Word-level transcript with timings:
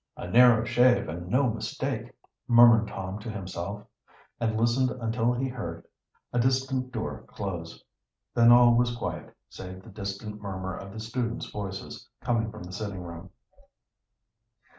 "A 0.17 0.27
narrow 0.27 0.65
shave, 0.65 1.07
and 1.07 1.27
no 1.27 1.51
mistake," 1.53 2.11
murmured 2.47 2.87
Tom 2.87 3.19
to 3.19 3.29
himself, 3.29 3.85
and 4.39 4.59
listened 4.59 4.89
until 4.89 5.31
he 5.31 5.47
heard 5.47 5.85
a 6.33 6.39
distant 6.39 6.91
door 6.91 7.21
close. 7.27 7.83
Then 8.33 8.51
all 8.51 8.73
was 8.73 8.97
quiet, 8.97 9.37
save 9.47 9.83
the 9.83 9.89
distant 9.89 10.41
murmur 10.41 10.75
of 10.75 10.91
the 10.91 10.99
student's 10.99 11.51
voices, 11.51 12.09
coming 12.19 12.49
from 12.49 12.63
the 12.63 12.73
sitting 12.73 13.03
room. 13.03 13.29